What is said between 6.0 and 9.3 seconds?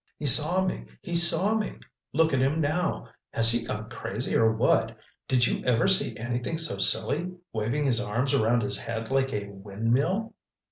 anything so silly—waving his arms around his head